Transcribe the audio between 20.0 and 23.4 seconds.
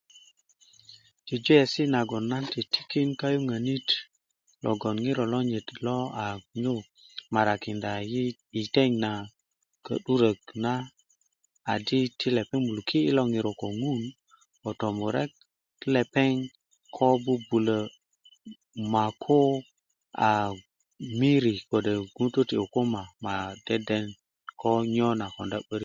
maku miri kode ŋutu ti okuma ma